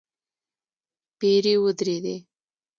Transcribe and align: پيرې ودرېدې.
پيرې 1.19 1.55
ودرېدې. 1.63 2.15